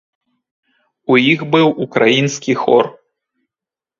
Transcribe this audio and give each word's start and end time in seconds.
У 1.15 1.17
іх 1.33 1.43
быў 1.53 1.67
украінскі 1.85 2.55
хор. 2.61 2.85